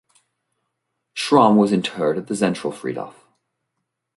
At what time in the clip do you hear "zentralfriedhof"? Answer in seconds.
2.33-3.13